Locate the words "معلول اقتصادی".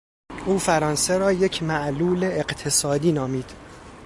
1.63-3.11